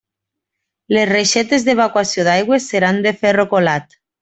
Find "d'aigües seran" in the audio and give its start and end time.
2.31-3.01